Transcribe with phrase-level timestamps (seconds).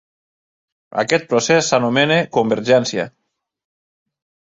[1.01, 3.09] Aquest procés s'anomena "convergència".